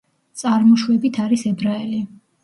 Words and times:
წარმოშვებით 0.41 1.19
არის 1.25 1.43
ებრაელი. 1.51 2.01